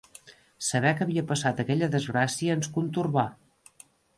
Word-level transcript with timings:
Saber 0.67 0.93
que 0.99 1.05
havia 1.05 1.23
passat 1.33 1.61
aquella 1.65 1.91
desgràcia 1.99 2.59
ens 2.61 2.73
contorbà. 2.79 3.27